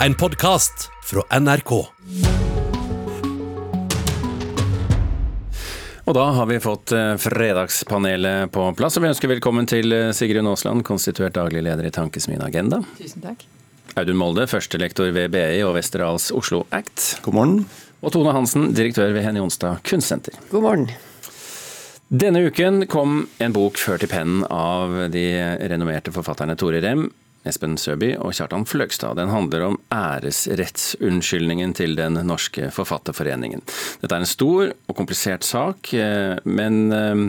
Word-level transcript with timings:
En 0.00 0.14
podkast 0.14 0.90
fra 1.04 1.22
NRK. 1.40 1.70
Og 6.04 6.14
da 6.14 6.24
har 6.36 6.46
vi 6.50 6.58
fått 6.60 6.92
eh, 6.92 7.14
Fredagspanelet 7.16 8.52
på 8.52 8.66
plass, 8.76 8.98
og 8.98 9.06
vi 9.06 9.08
ønsker 9.08 9.32
velkommen 9.32 9.64
til 9.66 9.96
eh, 9.96 10.10
Sigrun 10.12 10.50
Aasland, 10.52 10.84
konstituert 10.84 11.34
daglig 11.38 11.64
leder 11.64 11.88
i 11.88 11.94
Tankesmien 11.96 12.44
Agenda. 12.44 12.82
Tusen 13.00 13.24
takk. 13.24 13.48
Audun 13.96 14.20
Molde, 14.20 14.44
førstelektor 14.52 15.08
ved 15.16 15.32
BI 15.32 15.64
og 15.64 15.78
Westerdals 15.78 16.28
Oslo 16.36 16.66
Act. 16.76 17.16
God 17.24 17.40
morgen. 17.40 17.58
Og 18.04 18.12
Tone 18.12 18.36
Hansen, 18.36 18.74
direktør 18.76 19.16
ved 19.16 19.24
Henny 19.24 19.40
Jonstad 19.40 19.80
Kunstsenter. 19.88 20.36
God 20.52 20.68
morgen. 20.68 20.90
Denne 22.12 22.44
uken 22.46 22.84
kom 22.92 23.22
en 23.40 23.56
bok 23.56 23.80
ført 23.80 24.04
i 24.04 24.12
pennen 24.12 24.44
av 24.52 25.06
de 25.10 25.30
renommerte 25.72 26.12
forfatterne 26.14 26.54
Tore 26.60 26.84
Rem, 26.84 27.08
Espen 27.46 27.76
Søby 27.80 28.12
og 28.18 28.34
Kjartan 28.36 28.66
Fløgstad. 28.68 29.16
Den 29.18 29.32
handler 29.32 29.68
om 29.70 29.80
æresrettsunnskyldningen 29.94 31.74
til 31.78 31.96
Den 31.98 32.18
norske 32.26 32.70
forfatterforeningen. 32.74 33.64
Dette 34.02 34.14
er 34.14 34.24
en 34.24 34.30
stor 34.30 34.72
og 34.72 34.96
komplisert 34.98 35.46
sak, 35.46 35.92
eh, 35.94 36.36
men 36.44 36.80
eh, 36.92 37.22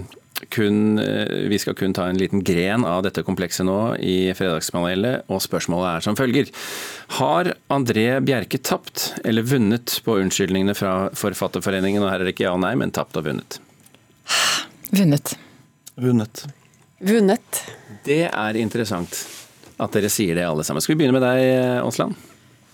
kun, 0.54 1.00
eh, 1.00 1.50
vi 1.50 1.60
skal 1.62 1.76
kun 1.78 1.94
ta 1.94 2.08
en 2.10 2.20
liten 2.20 2.44
gren 2.46 2.86
av 2.86 3.02
dette 3.06 3.24
komplekset 3.26 3.66
nå 3.68 3.96
i 4.02 4.34
Fredagspanelet, 4.38 5.26
og 5.32 5.42
spørsmålet 5.44 5.90
er 5.96 6.06
som 6.06 6.18
følger. 6.20 6.52
Har 7.18 7.54
André 7.74 8.08
Bjerke 8.26 8.62
tapt 8.62 9.12
eller 9.26 9.48
vunnet 9.48 10.00
på 10.06 10.20
unnskyldningene 10.22 10.78
fra 10.78 11.10
Forfatterforeningen? 11.18 12.04
Og 12.04 12.12
her 12.12 12.22
er 12.22 12.30
det 12.30 12.36
ikke 12.36 12.48
ja 12.50 12.54
og 12.58 12.64
nei, 12.66 12.76
men 12.80 12.94
tapt 12.96 13.18
og 13.18 13.28
vunnet. 13.30 13.60
Vunnet. 14.92 15.36
Vunnet. 15.98 16.46
Vunnet. 17.04 17.66
Det 18.06 18.24
er 18.30 18.58
interessant 18.58 19.26
at 19.78 19.94
dere 19.94 20.10
sier 20.12 20.38
det 20.38 20.48
alle 20.48 20.66
sammen. 20.66 20.84
Skal 20.84 20.96
vi 20.96 21.04
begynne 21.04 21.20
med 21.20 21.26
deg, 21.26 21.82
Aasland? 21.84 22.18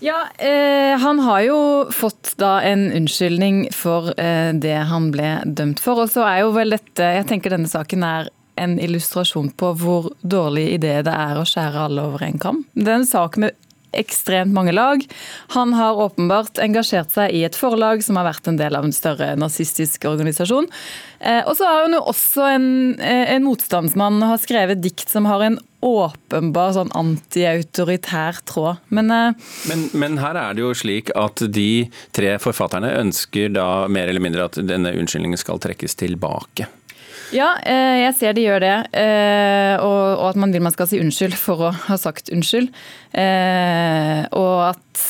Ja, 0.04 0.28
eh, 0.38 1.00
han 1.00 1.20
har 1.20 1.42
jo 1.42 1.60
fått 1.92 2.34
da 2.36 2.58
en 2.62 2.90
unnskyldning 2.92 3.70
for 3.72 4.12
eh, 4.20 4.52
det 4.52 4.76
han 4.90 5.12
ble 5.14 5.38
dømt 5.46 5.80
for. 5.80 6.04
Og 6.04 6.12
så 6.12 6.26
er 6.28 6.42
jo 6.42 6.50
vel 6.58 6.76
dette 6.76 7.08
Jeg 7.20 7.30
tenker 7.30 7.56
denne 7.56 7.72
saken 7.72 8.04
er 8.04 8.28
en 8.60 8.76
illustrasjon 8.84 9.54
på 9.58 9.72
hvor 9.80 10.12
dårlig 10.20 10.66
idé 10.76 10.98
det 11.08 11.14
er 11.14 11.40
å 11.40 11.46
skjære 11.48 11.88
alle 11.88 12.04
over 12.10 12.26
en 12.28 12.42
kam. 12.42 12.60
Det 12.76 12.90
er 12.90 13.00
en 13.00 13.08
sak 13.08 13.40
med 13.40 13.56
ekstremt 13.98 14.54
mange 14.54 14.74
lag. 14.76 15.04
Han 15.56 15.74
har 15.78 16.00
åpenbart 16.02 16.62
engasjert 16.64 17.14
seg 17.14 17.34
i 17.34 17.44
et 17.48 17.58
forlag 17.58 18.04
som 18.06 18.20
har 18.20 18.28
vært 18.28 18.50
en 18.50 18.60
del 18.60 18.78
av 18.78 18.88
en 18.88 18.96
større 18.96 19.34
nazistisk 19.40 20.08
organisasjon. 20.10 20.70
Eh, 21.24 21.42
og 21.48 21.56
så 21.56 21.68
har 21.68 21.86
han 21.86 21.96
jo 21.96 22.02
også 22.12 22.48
en, 22.56 22.66
eh, 23.00 23.30
en 23.36 23.46
motstandsmann 23.46 24.20
og 24.22 24.34
har 24.34 24.42
skrevet 24.44 24.82
dikt 24.84 25.10
som 25.10 25.26
har 25.30 25.46
en 25.46 25.60
åpenbar 25.84 26.74
sånn 26.76 26.92
antiautoritær 26.96 28.42
tråd. 28.48 28.82
Men, 28.90 29.12
eh, 29.12 29.34
men, 29.70 29.90
men 29.94 30.20
her 30.20 30.36
er 30.36 30.54
det 30.54 30.64
jo 30.66 30.74
slik 30.76 31.12
at 31.16 31.44
de 31.52 31.90
tre 32.12 32.36
forfatterne 32.44 32.92
ønsker 33.00 33.54
da 33.56 33.88
mer 33.88 34.12
eller 34.12 34.24
mindre 34.24 34.48
at 34.50 34.60
denne 34.60 34.96
unnskyldningen 34.96 35.40
skal 35.40 35.62
trekkes 35.64 35.96
tilbake. 36.00 36.68
Ja, 37.32 37.54
jeg 37.64 38.14
ser 38.20 38.36
de 38.36 38.44
gjør 38.44 38.64
det. 38.64 38.76
Og 39.82 40.24
at 40.28 40.40
man 40.40 40.54
vil 40.54 40.64
man 40.66 40.74
skal 40.76 40.90
si 40.90 41.00
unnskyld 41.02 41.38
for 41.40 41.70
å 41.70 41.72
ha 41.88 41.98
sagt 42.02 42.34
unnskyld. 42.34 42.68
Og 44.34 44.58
at 44.68 45.04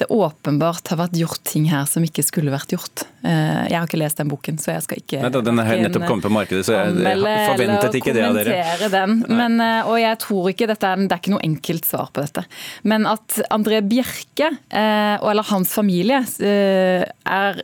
det 0.00 0.08
åpenbart 0.08 0.88
har 0.88 1.02
vært 1.02 1.18
gjort 1.20 1.44
ting 1.44 1.68
her 1.70 1.84
som 1.90 2.04
ikke 2.06 2.24
skulle 2.24 2.54
vært 2.54 2.72
gjort. 2.72 3.04
Jeg 3.20 3.76
har 3.76 3.84
ikke 3.84 4.00
lest 4.00 4.20
den 4.20 4.30
boken, 4.30 4.58
så 4.60 4.72
jeg 4.72 4.84
skal 4.86 5.00
ikke 5.02 5.20
Nei, 5.20 5.30
Den 5.34 5.60
er 5.60 5.70
nettopp 5.84 6.06
kommet 6.08 6.24
på 6.24 6.32
markedet, 6.32 6.64
så 6.64 6.76
jeg, 6.78 6.94
jeg 7.04 7.44
forventet 7.50 7.98
ikke 7.98 8.14
det 8.16 8.24
av 8.24 8.38
dere. 8.38 8.88
Den. 8.92 9.16
Men, 9.28 9.60
og 9.84 9.96
jeg 10.00 10.18
tror 10.22 10.48
ikke 10.52 10.68
dette 10.70 10.88
er, 10.88 11.04
Det 11.04 11.16
er 11.16 11.20
ikke 11.22 11.34
noe 11.34 11.44
enkelt 11.44 11.88
svar 11.88 12.08
på 12.14 12.24
dette. 12.24 12.44
Men 12.88 13.04
at 13.10 13.36
André 13.52 13.82
Bjerke, 13.84 14.50
eller 14.72 15.48
hans 15.50 15.74
familie, 15.76 16.22
er 16.40 17.60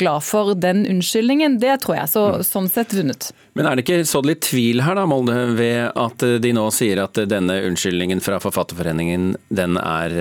glad 0.00 0.24
for 0.24 0.54
den 0.56 0.84
unnskyldningen, 0.88 1.60
det 1.62 1.76
tror 1.84 1.98
jeg. 2.00 2.12
Så, 2.14 2.26
sånn 2.48 2.70
sett 2.72 2.96
vunnet. 2.96 3.30
Men 3.54 3.68
er 3.68 3.76
det 3.76 3.84
ikke 3.84 4.02
sådd 4.08 4.26
litt 4.30 4.42
tvil 4.48 4.82
her, 4.86 4.96
da, 4.98 5.06
Molde, 5.10 5.36
ved 5.54 5.92
at 6.00 6.24
de 6.42 6.54
nå 6.56 6.66
sier 6.74 7.04
at 7.04 7.20
denne 7.30 7.60
unnskyldningen 7.68 8.24
fra 8.24 8.40
Forfatterforeningen, 8.42 9.34
den 9.54 9.78
er, 9.80 10.18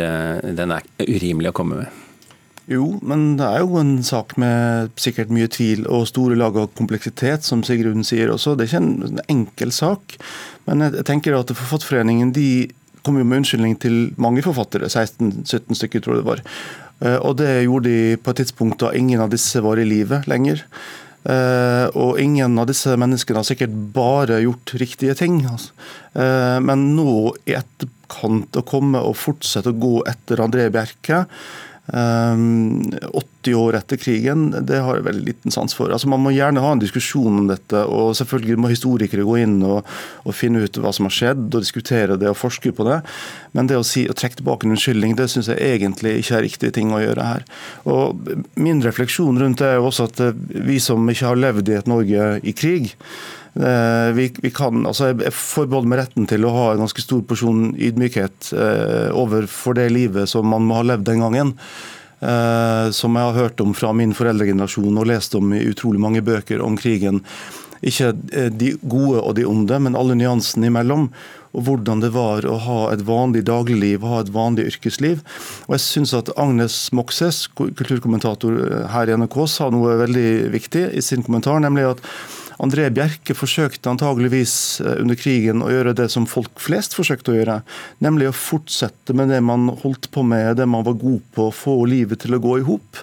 den 0.53 0.75
er 0.75 0.85
urimelig 1.07 1.53
å 1.53 1.57
komme 1.63 1.83
med? 1.83 2.02
Jo, 2.71 2.85
men 3.03 3.33
det 3.35 3.43
er 3.43 3.59
jo 3.65 3.75
en 3.81 3.97
sak 4.07 4.37
med 4.39 4.93
sikkert 5.01 5.33
mye 5.35 5.49
tvil 5.51 5.83
og 5.91 6.05
store 6.07 6.37
lag 6.39 6.55
av 6.55 6.69
kompleksitet, 6.77 7.43
som 7.43 7.63
Sigrun 7.67 8.05
sier 8.07 8.31
også. 8.31 8.55
Det 8.55 8.63
er 8.63 8.71
ikke 8.71 8.83
en 8.85 9.19
enkel 9.33 9.73
sak. 9.75 10.15
Men 10.69 10.85
jeg 10.85 11.03
tenker 11.09 11.35
at 11.35 11.51
Forfatterforeningen 11.51 12.31
de 12.35 12.71
kom 13.03 13.17
jo 13.19 13.25
med 13.27 13.41
unnskyldning 13.41 13.75
til 13.83 13.97
mange 14.15 14.45
forfattere, 14.45 14.87
16-17 14.87 15.75
stykker 15.75 15.99
tror 16.05 16.15
jeg 16.15 16.23
det 16.23 16.29
var. 16.29 16.43
Og 17.27 17.35
det 17.41 17.65
gjorde 17.65 17.91
de 17.91 18.15
på 18.23 18.31
et 18.31 18.39
tidspunkt 18.39 18.79
da 18.79 18.93
ingen 18.95 19.19
av 19.19 19.33
disse 19.33 19.59
var 19.65 19.81
i 19.81 19.87
live 19.89 20.21
lenger. 20.31 20.63
Og 21.99 22.19
ingen 22.23 22.55
av 22.59 22.69
disse 22.71 22.95
menneskene 22.99 23.41
har 23.41 23.47
sikkert 23.49 23.75
bare 23.95 24.39
gjort 24.45 24.71
riktige 24.79 25.17
ting. 25.19 25.41
Men 26.15 26.87
nå 26.95 27.33
i 27.43 27.57
etterkant 27.59 28.55
å 28.55 28.63
komme 28.71 29.03
og 29.03 29.19
fortsette 29.19 29.75
å 29.75 29.79
gå 29.83 29.97
etter 30.07 30.39
André 30.47 30.69
Bjerke 30.71 31.25
80 31.91 33.55
år 33.59 33.75
etter 33.75 33.99
krigen, 33.99 34.45
det 34.65 34.77
har 34.79 34.95
jeg 34.95 35.03
veldig 35.03 35.25
liten 35.25 35.51
sans 35.51 35.73
for. 35.75 35.91
Altså 35.91 36.07
Man 36.07 36.21
må 36.23 36.31
gjerne 36.31 36.63
ha 36.63 36.71
en 36.71 36.79
diskusjon 36.79 37.41
om 37.41 37.49
dette, 37.49 37.81
og 37.83 38.15
selvfølgelig 38.15 38.57
må 38.63 38.71
historikere 38.71 39.25
gå 39.27 39.35
inn 39.43 39.57
og, 39.67 39.83
og 40.23 40.37
finne 40.37 40.63
ut 40.63 40.79
hva 40.79 40.93
som 40.95 41.09
har 41.09 41.15
skjedd, 41.17 41.43
og 41.49 41.65
diskutere 41.65 42.15
det 42.19 42.31
og 42.31 42.39
forske 42.39 42.71
på 42.71 42.87
det. 42.87 43.01
Men 43.51 43.67
det 43.67 43.81
å, 43.81 43.83
si, 43.83 44.05
å 44.07 44.15
trekke 44.15 44.39
tilbake 44.39 44.67
en 44.67 44.77
unnskyldning, 44.77 45.17
det 45.19 45.27
syns 45.33 45.51
jeg 45.51 45.59
egentlig 45.59 46.15
ikke 46.21 46.39
er 46.39 46.47
riktig 46.47 46.73
ting 46.79 46.95
å 46.95 47.03
gjøre 47.03 47.29
her. 47.33 47.47
Og 47.83 48.31
Min 48.55 48.79
refleksjon 48.85 49.39
rundt 49.41 49.59
det 49.59 49.73
er 49.73 49.79
jo 49.81 49.89
også 49.91 50.07
at 50.07 50.23
vi 50.39 50.79
som 50.79 51.03
ikke 51.11 51.33
har 51.33 51.39
levd 51.39 51.67
i 51.67 51.79
et 51.81 51.89
Norge 51.91 52.35
i 52.47 52.55
krig, 52.55 52.93
vi, 53.53 54.27
vi 54.41 54.49
kan, 54.49 54.79
altså 54.89 55.11
jeg 55.11 55.33
forbeholder 55.37 55.89
meg 55.91 55.99
retten 55.99 56.29
til 56.29 56.45
å 56.47 56.53
ha 56.55 56.63
en 56.71 56.81
ganske 56.81 57.03
stor 57.03 57.21
porsjon 57.29 57.75
ydmykhet 57.77 58.49
eh, 58.57 59.09
overfor 59.13 59.77
det 59.77 59.91
livet 59.93 60.31
som 60.31 60.47
man 60.49 60.65
må 60.65 60.79
ha 60.79 60.87
levd 60.89 61.05
den 61.11 61.21
gangen. 61.21 61.53
Eh, 62.23 62.87
som 62.95 63.19
jeg 63.19 63.29
har 63.29 63.37
hørt 63.37 63.61
om 63.61 63.75
fra 63.77 63.91
min 63.93 64.15
foreldregenerasjon 64.15 64.97
og 64.97 65.09
lest 65.09 65.35
om 65.37 65.53
i 65.53 65.65
utrolig 65.69 66.01
mange 66.01 66.23
bøker 66.25 66.63
om 66.65 66.79
krigen. 66.79 67.21
Ikke 67.83 68.13
de 68.15 68.73
gode 68.79 69.19
og 69.19 69.33
de 69.35 69.43
onde, 69.43 69.79
men 69.85 69.97
alle 69.99 70.15
nyansene 70.15 70.69
imellom. 70.69 71.09
Og 71.53 71.65
hvordan 71.67 71.99
det 72.01 72.13
var 72.15 72.47
å 72.47 72.55
ha 72.63 72.77
et 72.93 73.03
vanlig 73.05 73.43
dagligliv, 73.45 74.05
ha 74.07 74.21
et 74.23 74.31
vanlig 74.33 74.69
yrkesliv. 74.71 75.19
Og 75.67 75.75
jeg 75.75 75.83
syns 75.83 76.15
at 76.17 76.31
Agnes 76.39 76.77
Moxes, 76.95 77.43
kulturkommentator 77.59 78.87
her 78.93 79.11
i 79.11 79.17
NRK, 79.19 79.37
sa 79.51 79.67
noe 79.73 79.99
veldig 79.99 80.29
viktig 80.55 80.87
i 80.95 81.03
sin 81.03 81.25
kommentar, 81.27 81.59
nemlig 81.61 81.91
at 81.91 82.01
André 82.63 82.87
Bjerke 82.93 83.35
forsøkte 83.35 83.91
antageligvis 83.91 84.55
under 84.95 85.17
krigen 85.19 85.63
å 85.65 85.71
gjøre 85.71 85.95
det 85.97 86.07
som 86.13 86.27
folk 86.29 86.61
flest 86.63 86.95
forsøkte 86.95 87.33
å 87.33 87.37
gjøre, 87.37 87.57
nemlig 88.03 88.29
å 88.29 88.35
fortsette 88.37 89.15
med 89.17 89.33
det 89.33 89.41
man 89.43 89.67
holdt 89.83 90.07
på 90.13 90.23
med, 90.23 90.55
det 90.61 90.67
man 90.69 90.85
var 90.87 90.95
god 91.01 91.23
på, 91.35 91.49
få 91.51 91.81
livet 91.91 92.23
til 92.23 92.37
å 92.37 92.43
gå 92.43 92.59
i 92.61 92.67
hop 92.67 93.01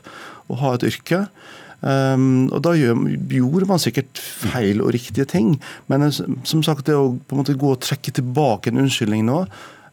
og 0.51 0.63
ha 0.63 0.77
et 0.77 0.87
yrke. 0.89 1.27
Um, 1.81 2.51
og 2.53 2.61
Da 2.65 2.75
gjorde 2.77 3.69
man 3.69 3.81
sikkert 3.81 4.21
feil 4.21 4.83
og 4.85 4.93
riktige 4.97 5.29
ting, 5.29 5.55
men 5.89 6.11
som 6.13 6.65
sagt, 6.65 6.87
det 6.89 6.97
å 6.97 7.15
på 7.17 7.37
en 7.37 7.41
måte 7.41 7.57
gå 7.57 7.73
og 7.73 7.81
trekke 7.85 8.13
tilbake 8.17 8.73
en 8.73 8.83
unnskyldning 8.85 9.25
nå, 9.29 9.45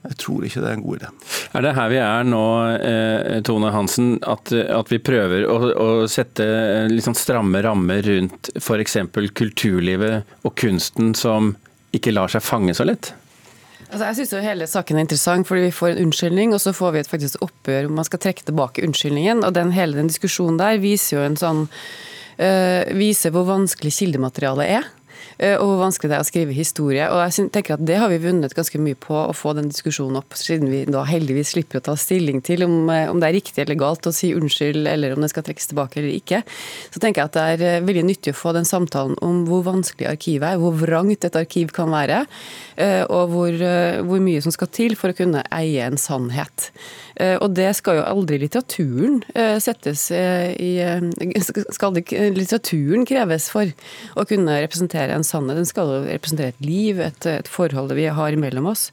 jeg 0.06 0.18
tror 0.22 0.46
ikke 0.46 0.62
det 0.64 0.70
er 0.70 0.78
en 0.78 0.86
god 0.86 1.00
idé. 1.02 1.12
Er 1.58 1.66
det 1.66 1.76
her 1.76 1.92
vi 1.92 2.00
er 2.00 2.28
nå, 2.28 2.44
eh, 2.78 3.38
Tone 3.48 3.72
Hansen, 3.74 4.18
at, 4.24 4.52
at 4.54 4.92
vi 4.94 5.02
prøver 5.04 5.48
å, 5.50 5.58
å 5.74 5.90
sette 6.12 6.46
liksom 6.92 7.18
stramme 7.18 7.62
rammer 7.66 8.06
rundt 8.08 8.52
f.eks. 8.62 9.00
kulturlivet 9.36 10.38
og 10.48 10.56
kunsten 10.60 11.16
som 11.18 11.56
ikke 11.96 12.14
lar 12.14 12.32
seg 12.32 12.46
fange 12.46 12.76
så 12.78 12.88
lett? 12.88 13.14
Altså, 13.88 14.04
jeg 14.10 14.18
synes 14.18 14.34
jo 14.34 14.44
hele 14.44 14.68
saken 14.68 14.98
er 14.98 15.06
interessant, 15.06 15.48
fordi 15.48 15.70
vi 15.70 15.76
får 15.76 15.94
en 15.94 16.08
unnskyldning, 16.08 16.54
og 16.56 16.60
så 16.60 16.74
får 16.76 16.94
vi 16.94 17.02
et 17.02 17.10
faktisk 17.10 17.44
oppgjør 17.46 17.88
om 17.88 17.96
man 18.02 18.08
skal 18.08 18.20
trekke 18.24 18.44
tilbake 18.50 18.84
unnskyldningen. 18.84 19.46
og 19.48 19.56
den, 19.56 19.72
Hele 19.76 19.96
den 19.96 20.12
diskusjonen 20.12 20.60
der 20.60 20.82
viser 20.84 21.18
jo 21.18 21.24
en 21.24 21.40
sånn 21.40 21.62
øh, 21.64 22.84
viser 23.00 23.32
hvor 23.32 23.48
vanskelig 23.48 23.96
kildematerialet 23.96 24.74
er. 24.80 24.90
Og 25.38 25.64
hvor 25.64 25.80
vanskelig 25.84 26.10
det 26.10 26.18
er 26.18 26.24
å 26.24 26.28
skrive 26.28 26.56
historie. 26.56 27.08
Og 27.14 27.20
jeg 27.22 27.50
tenker 27.54 27.76
at 27.76 27.86
Det 27.86 28.00
har 28.02 28.10
vi 28.10 28.18
vunnet 28.24 28.56
ganske 28.58 28.80
mye 28.82 28.98
på 28.98 29.14
å 29.14 29.36
få 29.38 29.54
den 29.58 29.70
diskusjonen 29.70 30.18
opp, 30.20 30.34
siden 30.38 30.72
vi 30.72 30.84
da 30.90 31.04
heldigvis 31.06 31.54
slipper 31.54 31.80
å 31.82 31.86
ta 31.90 31.96
stilling 32.00 32.42
til 32.46 32.66
om, 32.66 32.90
om 32.90 33.22
det 33.22 33.30
er 33.30 33.38
riktig 33.38 33.62
eller 33.64 33.78
galt 33.80 34.10
å 34.10 34.14
si 34.16 34.32
unnskyld, 34.34 34.88
eller 34.90 35.14
om 35.14 35.22
det 35.22 35.30
skal 35.32 35.46
trekkes 35.46 35.70
tilbake 35.72 36.02
eller 36.02 36.16
ikke. 36.16 36.42
Så 36.90 37.02
tenker 37.04 37.22
jeg 37.22 37.30
at 37.30 37.38
det 37.38 37.68
er 37.78 37.86
veldig 37.86 38.06
nyttig 38.08 38.34
å 38.34 38.40
få 38.40 38.56
den 38.58 38.68
samtalen 38.68 39.18
om 39.26 39.44
hvor 39.50 39.66
vanskelig 39.68 40.10
arkivet 40.10 40.56
er, 40.56 40.62
hvor 40.62 40.76
vrangt 40.78 41.28
et 41.28 41.38
arkiv 41.40 41.74
kan 41.76 41.94
være, 41.94 42.24
og 43.08 43.34
hvor, 43.34 43.62
hvor 44.10 44.24
mye 44.24 44.42
som 44.46 44.54
skal 44.54 44.72
til 44.74 44.98
for 44.98 45.14
å 45.14 45.18
kunne 45.18 45.46
eie 45.54 45.86
en 45.86 46.00
sannhet. 46.02 46.72
Og 47.42 47.50
det 47.58 47.72
skal 47.80 48.00
jo 48.00 48.06
aldri 48.06 48.38
litteraturen 48.44 49.22
settes 49.64 50.10
i 50.14 50.74
Skal 51.42 51.88
aldri 51.90 52.04
litteraturen 52.36 53.06
kreves 53.10 53.48
for 53.54 53.72
å 54.18 54.26
kunne 54.30 54.60
representere 54.62 55.16
en 55.16 55.26
sannhet, 55.28 55.60
den 55.60 55.68
skal 55.70 55.92
jo 55.92 56.00
representere 56.08 56.54
et 56.56 56.62
liv, 56.66 57.00
et, 57.04 57.28
et 57.30 57.48
forhold 57.52 57.94
vi 57.98 58.08
har 58.12 58.38
mellom 58.40 58.70
oss. 58.72 58.88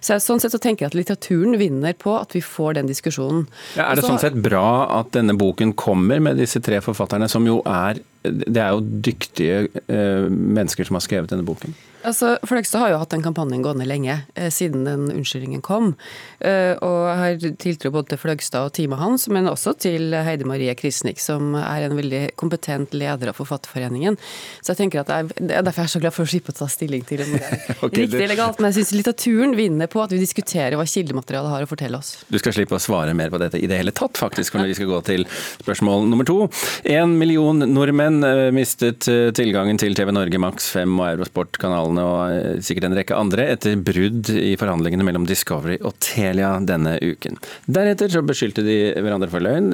Så 0.00 0.14
jeg, 0.16 0.24
Sånn 0.24 0.40
sett 0.42 0.54
så 0.54 0.60
tenker 0.62 0.86
jeg 0.86 0.92
at 0.92 0.98
litteraturen 0.98 1.58
vinner 1.60 1.96
på 1.98 2.14
at 2.20 2.34
vi 2.36 2.42
får 2.44 2.78
den 2.78 2.90
diskusjonen. 2.90 3.46
Ja, 3.76 3.88
er 3.90 3.98
det 3.98 4.04
Også- 4.04 4.14
sånn 4.14 4.22
sett 4.22 4.38
bra 4.44 4.64
at 5.00 5.10
denne 5.16 5.34
boken 5.38 5.74
kommer 5.74 6.20
med 6.22 6.38
disse 6.40 6.62
tre 6.62 6.80
forfatterne, 6.84 7.28
som 7.28 7.46
jo 7.48 7.60
er 7.66 8.00
Det 8.22 8.60
er 8.60 8.74
jo 8.74 8.82
dyktige 8.82 9.68
eh, 9.86 10.26
mennesker 10.28 10.84
som 10.84 10.98
har 10.98 11.06
skrevet 11.06 11.32
denne 11.32 11.46
boken. 11.46 11.74
Altså, 12.00 12.38
Fløgstad 12.48 12.80
har 12.80 12.92
jo 12.94 12.98
hatt 13.02 13.12
den 13.12 13.22
kampanjen 13.24 13.62
gående 13.64 13.84
lenge, 13.84 14.22
eh, 14.34 14.48
siden 14.52 14.86
den 14.86 15.10
unnskyldningen 15.12 15.60
kom. 15.60 15.94
Eh, 16.40 16.72
og 16.80 17.00
jeg 17.10 17.18
har 17.20 17.56
tiltro 17.60 17.90
både 17.92 18.12
til 18.12 18.20
Fløgstad 18.22 18.68
og 18.68 18.72
teamet 18.72 19.00
hans, 19.00 19.28
men 19.28 19.48
også 19.50 19.74
til 19.84 20.14
Heide 20.16 20.48
Marie 20.48 20.72
Krisnik, 20.74 21.20
som 21.20 21.54
er 21.54 21.84
en 21.84 21.96
veldig 21.98 22.22
kompetent 22.40 22.94
leder 22.96 23.32
av 23.32 23.36
Forfatterforeningen. 23.36 24.16
Så 24.62 24.72
jeg 24.72 24.80
tenker 24.80 25.02
at 25.02 25.12
er, 25.12 25.28
det 25.36 25.58
er 25.58 25.66
derfor 25.66 25.84
jeg 25.84 25.90
er 25.90 25.94
så 25.96 26.00
glad 26.00 26.16
for 26.16 26.24
å 26.24 26.32
slippe 26.32 26.54
å 26.54 26.58
ta 26.60 26.70
stilling 26.72 27.04
til 27.04 27.24
om 27.26 27.34
det 27.36 27.42
er 27.44 27.60
okay, 27.84 28.06
riktig 28.06 28.24
eller 28.24 28.40
galt. 28.40 28.60
Men 28.60 28.70
jeg 28.70 28.80
syns 28.80 28.94
litteraturen 28.96 29.56
vinner 29.58 29.92
på 29.92 30.00
at 30.00 30.16
vi 30.16 30.22
diskuterer 30.22 30.78
hva 30.80 30.88
kildematerialet 30.88 31.52
har 31.52 31.68
å 31.68 31.70
fortelle 31.70 32.00
oss. 32.00 32.14
Du 32.32 32.40
skal 32.40 32.56
slippe 32.56 32.78
å 32.78 32.80
svare 32.80 33.12
mer 33.16 33.32
på 33.32 33.42
dette 33.42 33.60
i 33.60 33.68
det 33.68 33.76
hele 33.76 33.92
tatt, 33.92 34.16
faktisk, 34.16 34.56
når 34.56 34.72
vi 34.72 34.78
skal 34.80 34.88
gå 34.94 35.02
til 35.10 35.28
spørsmål 35.60 36.08
nummer 36.08 36.28
to. 36.28 36.48
En 36.88 37.18
million 37.20 37.60
nordmenn 37.60 38.09
eh, 38.26 38.48
mistet 38.54 39.06
eh, 39.10 39.28
tilgangen 39.36 39.78
til 39.80 39.94
TV 39.96 40.10
Norge, 40.14 40.38
Max 40.42 40.70
5 40.74 40.92
og 40.98 41.06
Eurosport-kanalene 41.06 42.04
og 42.06 42.34
eh, 42.34 42.60
sikkert 42.64 42.88
en 42.88 42.96
rekke 42.98 43.16
andre 43.16 43.46
etter 43.54 43.76
brudd 43.80 44.30
i 44.34 44.54
forhandlingene 44.60 45.06
mellom 45.06 45.26
Discovery 45.28 45.78
og 45.80 45.94
Telia 46.02 46.52
denne 46.66 46.96
uken. 47.00 47.38
Deretter 47.70 48.12
så 48.12 48.22
beskyldte 48.26 48.64
de 48.66 48.78
hverandre 48.98 49.30
for 49.32 49.44
løgn, 49.44 49.72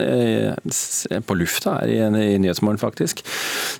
på 1.26 1.36
lufta 1.38 1.78
her 1.80 1.92
i, 1.92 2.00
i 2.34 2.40
Nyhetsmorgen 2.42 2.80
faktisk. 2.82 3.22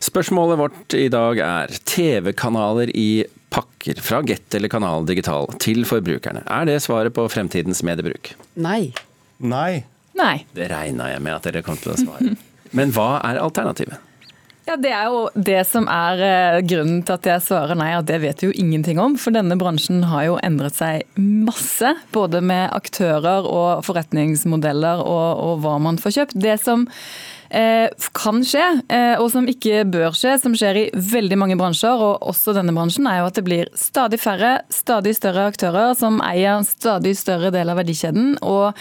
Spørsmålet 0.04 0.60
vårt 0.60 0.96
i 0.98 1.08
dag 1.12 1.42
er 1.44 1.76
TV-kanaler 1.86 2.92
i 2.96 3.26
pakker 3.52 4.00
fra 4.02 4.22
Get 4.26 4.54
eller 4.56 4.72
Kanal 4.72 5.06
Digital 5.08 5.48
til 5.62 5.84
forbrukerne. 5.88 6.42
Er 6.48 6.66
det 6.68 6.80
svaret 6.84 7.14
på 7.16 7.28
fremtidens 7.32 7.84
mediebruk? 7.86 8.34
Nei. 8.58 8.90
Nei. 9.38 9.84
Nei. 10.16 10.36
Det 10.56 10.68
regna 10.72 11.10
jeg 11.12 11.22
med 11.24 11.36
at 11.36 11.46
dere 11.48 11.64
kom 11.64 11.78
til 11.80 11.94
å 11.94 12.00
svare. 12.00 12.34
Men 12.76 12.92
hva 12.94 13.16
er 13.24 13.40
alternativet? 13.40 14.02
Ja, 14.66 14.74
Det 14.76 14.90
er 14.90 15.04
jo 15.06 15.18
det 15.34 15.60
som 15.68 15.84
er 15.86 16.20
eh, 16.26 16.60
grunnen 16.66 17.04
til 17.06 17.14
at 17.14 17.26
jeg 17.30 17.44
svarer 17.44 17.78
nei, 17.78 17.92
at 17.94 18.08
det 18.08 18.18
vet 18.24 18.42
vi 18.42 18.48
jo 18.48 18.56
ingenting 18.58 18.98
om. 18.98 19.14
For 19.14 19.30
denne 19.30 19.54
bransjen 19.60 20.02
har 20.10 20.24
jo 20.26 20.40
endret 20.42 20.74
seg 20.74 21.04
masse, 21.22 21.92
både 22.10 22.40
med 22.42 22.74
aktører 22.74 23.46
og 23.46 23.86
forretningsmodeller 23.86 25.04
og, 25.04 25.28
og 25.46 25.62
hva 25.62 25.76
man 25.82 26.02
får 26.02 26.16
kjøpt. 26.18 26.38
Det 26.42 26.58
som 26.64 26.88
kan 28.16 28.42
skje, 28.46 28.64
eh, 28.88 29.14
og 29.20 29.30
som 29.32 29.46
ikke 29.48 29.84
bør 29.88 30.14
skje, 30.16 30.36
som 30.42 30.54
skjer 30.56 30.80
i 30.80 30.84
veldig 30.94 31.38
mange 31.38 31.58
bransjer, 31.58 32.02
og 32.02 32.24
også 32.26 32.54
denne 32.56 32.74
bransjen, 32.76 33.06
er 33.10 33.20
jo 33.20 33.28
at 33.30 33.38
det 33.38 33.44
blir 33.46 33.70
stadig 33.78 34.18
færre, 34.22 34.60
stadig 34.72 35.14
større 35.18 35.46
aktører 35.52 35.94
som 35.98 36.20
eier 36.24 36.56
en 36.56 36.66
stadig 36.66 37.16
større 37.18 37.52
del 37.54 37.70
av 37.72 37.78
verdikjeden 37.80 38.36
og 38.42 38.72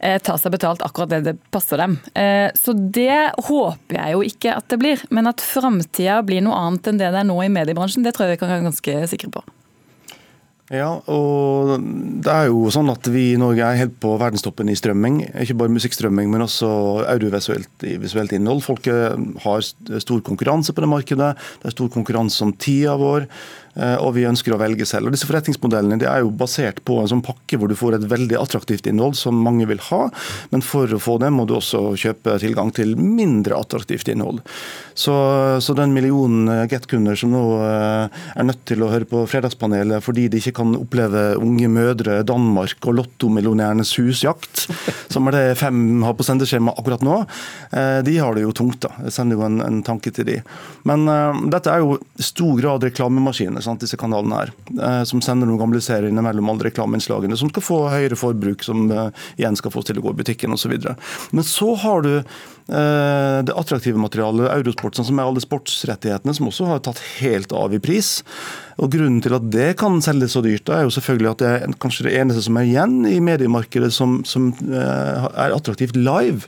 eh, 0.00 0.18
tar 0.22 0.40
seg 0.40 0.54
betalt 0.54 0.84
akkurat 0.86 1.12
det 1.12 1.22
det 1.28 1.36
passer 1.54 1.80
dem. 1.82 1.98
Eh, 2.18 2.48
så 2.58 2.74
det 2.74 3.34
håper 3.48 4.00
jeg 4.00 4.16
jo 4.16 4.24
ikke 4.26 4.56
at 4.56 4.68
det 4.72 4.80
blir. 4.80 5.06
Men 5.14 5.30
at 5.30 5.44
framtida 5.44 6.20
blir 6.26 6.44
noe 6.44 6.58
annet 6.58 6.90
enn 6.90 7.00
det 7.00 7.12
det 7.14 7.22
er 7.22 7.28
nå 7.28 7.38
i 7.44 7.52
mediebransjen, 7.52 8.04
det 8.06 8.16
tror 8.16 8.28
jeg 8.28 8.38
vi 8.38 8.42
kan 8.44 8.52
være 8.54 8.68
ganske 8.70 9.00
sikre 9.10 9.32
på. 9.38 9.46
Ja, 10.68 10.88
og 11.08 11.78
det 12.20 12.28
er 12.28 12.50
jo 12.50 12.66
sånn 12.72 12.90
at 12.92 13.06
vi 13.08 13.30
i 13.32 13.38
Norge 13.40 13.64
er 13.64 13.78
helt 13.80 13.94
på 14.02 14.10
verdenstoppen 14.20 14.68
i 14.68 14.76
strømming. 14.76 15.22
Ikke 15.40 15.56
bare 15.56 15.72
musikkstrømming, 15.72 16.28
men 16.28 16.44
også 16.44 16.68
audiovisuelt 17.08 17.86
visuelt 18.02 18.34
innhold. 18.36 18.60
Folk 18.66 18.90
eh, 18.92 19.16
har 19.46 19.64
stor 19.64 20.20
konkurranse 20.26 20.74
på 20.76 20.84
det 20.84 20.90
markedet. 20.92 21.30
Det 21.62 21.70
er 21.70 21.76
stor 21.76 21.88
konkurranse 21.94 22.44
om 22.44 22.52
tida 22.52 22.98
vår, 23.00 23.24
eh, 23.80 23.94
og 23.96 24.12
vi 24.18 24.26
ønsker 24.28 24.52
å 24.52 24.58
velge 24.60 24.84
selv. 24.88 25.08
Og 25.08 25.16
Disse 25.16 25.30
forretningsmodellene 25.30 25.96
de 26.02 26.10
er 26.10 26.20
jo 26.20 26.34
basert 26.36 26.82
på 26.84 26.98
en 27.00 27.08
sånn 27.14 27.24
pakke 27.24 27.56
hvor 27.56 27.72
du 27.72 27.76
får 27.78 27.96
et 27.96 28.06
veldig 28.12 28.36
attraktivt 28.36 28.90
innhold 28.92 29.16
som 29.16 29.40
mange 29.40 29.64
vil 29.72 29.80
ha, 29.88 30.02
men 30.52 30.66
for 30.66 30.92
å 30.92 31.00
få 31.00 31.16
det 31.24 31.32
må 31.32 31.48
du 31.48 31.56
også 31.56 31.94
kjøpe 31.96 32.36
tilgang 32.44 32.74
til 32.76 32.92
mindre 33.00 33.56
attraktivt 33.56 34.12
innhold. 34.12 34.44
Så, 34.92 35.16
så 35.64 35.78
den 35.78 35.96
millionen 35.96 36.68
Get-kunder 36.68 37.16
som 37.16 37.32
nå 37.32 37.42
eh, 37.64 38.22
er 38.36 38.50
nødt 38.52 38.66
til 38.68 38.84
å 38.84 38.92
høre 38.92 39.08
på 39.08 39.24
Fredagspanelet 39.32 40.04
fordi 40.04 40.28
de 40.28 40.44
ikke 40.44 40.57
kan 40.58 40.74
oppleve 40.78 41.24
unge 41.40 41.70
mødre, 41.72 42.20
Danmark 42.26 42.84
og 42.88 42.98
lottomillionærenes 43.00 43.94
husjakt, 43.98 44.66
som 45.12 45.28
er 45.30 45.36
det 45.36 45.44
fem 45.60 46.02
har 46.06 46.16
på 46.18 46.26
sendeskjema 46.26 46.74
akkurat 46.78 47.04
nå, 47.06 47.20
eh, 47.72 48.00
de 48.06 48.18
har 48.18 48.36
det 48.36 48.44
jo 48.44 48.54
tungt. 48.56 48.80
da. 48.84 48.92
Jeg 49.06 49.16
sender 49.16 49.38
jo 49.38 49.46
en, 49.46 49.60
en 49.64 49.80
tanke 49.86 50.12
til 50.14 50.28
de. 50.28 50.38
Men 50.88 51.06
uh, 51.08 51.38
dette 51.52 51.72
er 51.72 51.82
jo 51.82 51.96
i 51.98 52.24
stor 52.24 52.58
grad 52.60 52.84
reklamemaskiner, 52.86 53.64
sant, 53.64 53.82
disse 53.84 53.98
kanalene 54.00 54.42
her, 54.42 54.54
Uh, 54.78 55.02
som 55.08 55.20
sender 55.24 55.48
noen 55.48 55.58
gamle 55.58 55.80
serier 55.82 56.12
mellom 56.14 56.52
alle 56.52 56.68
reklameinnslagene, 56.68 57.36
som 57.38 57.50
skal 57.50 57.64
få 57.64 57.78
høyere 57.90 58.18
forbruk, 58.18 58.62
som 58.66 58.84
uh, 58.92 59.08
igjen 59.40 59.56
skal 59.58 59.72
få 59.74 59.80
oss 59.80 59.88
til 59.88 59.98
å 59.98 60.04
gå 60.04 60.12
i 60.14 60.18
butikken 60.20 60.54
osv. 60.54 60.74
Men 61.34 61.46
så 61.46 61.72
har 61.82 62.04
du 62.06 62.12
det 62.68 63.54
attraktive 63.56 63.96
materialet, 63.96 64.50
Eurosport, 64.52 64.98
som 64.98 65.16
er 65.16 65.24
alle 65.24 65.40
sportsrettighetene, 65.40 66.34
som 66.36 66.50
også 66.50 66.66
har 66.68 66.82
tatt 66.84 67.00
helt 67.18 67.54
av 67.56 67.72
i 67.72 67.80
pris. 67.80 68.18
Og 68.78 68.92
Grunnen 68.92 69.22
til 69.24 69.34
at 69.34 69.46
det 69.50 69.72
kan 69.80 69.98
selges 70.04 70.36
så 70.36 70.42
dyrt, 70.44 70.66
da, 70.68 70.78
er 70.78 70.86
jo 70.86 70.92
selvfølgelig 70.94 71.30
at 71.32 71.40
det 71.42 71.48
er 71.50 71.78
kanskje 71.82 72.06
det 72.06 72.14
eneste 72.20 72.44
som 72.46 72.58
er 72.60 72.68
igjen 72.68 73.00
i 73.08 73.16
mediemarkedet 73.24 73.90
som, 73.94 74.20
som 74.28 74.52
eh, 74.68 75.26
er 75.32 75.54
attraktivt 75.56 75.98
live. 75.98 76.46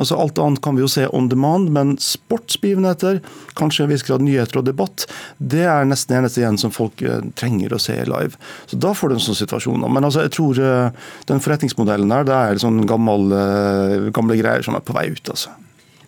Altså 0.00 0.18
Alt 0.20 0.40
annet 0.40 0.60
kan 0.64 0.76
vi 0.76 0.84
jo 0.84 0.90
se 0.90 1.06
on 1.16 1.30
demand, 1.32 1.70
men 1.72 1.94
sportsbegivenheter, 2.00 3.22
kanskje 3.56 3.86
en 3.86 3.92
viss 3.92 4.04
grad 4.04 4.24
nyheter 4.24 4.60
og 4.60 4.68
debatt, 4.68 5.06
det 5.38 5.64
er 5.68 5.88
nesten 5.88 6.18
eneste 6.18 6.42
igjen 6.42 6.60
som 6.60 6.74
folk 6.74 7.00
eh, 7.06 7.24
trenger 7.40 7.72
å 7.72 7.80
se 7.80 7.96
live. 8.08 8.36
Så 8.68 8.80
Da 8.82 8.92
får 8.96 9.12
du 9.12 9.16
en 9.16 9.26
sånn 9.30 9.40
situasjon. 9.40 9.88
Men 9.88 10.08
altså, 10.08 10.26
jeg 10.26 10.36
tror 10.36 10.60
eh, 10.60 11.08
den 11.30 11.40
forretningsmodellen 11.44 12.12
der, 12.12 12.28
det 12.28 12.36
er 12.36 12.62
sånn 12.62 12.84
gammel, 12.88 13.32
eh, 13.36 14.12
gamle 14.12 14.36
greier 14.40 14.64
som 14.66 14.76
er 14.76 14.84
på 14.84 14.96
vei 14.96 15.08
ut. 15.12 15.24
altså. 15.32 15.51